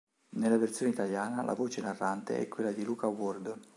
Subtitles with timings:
[0.31, 3.55] Nella versione italiana, la voce narrante è quella di Luca Ward.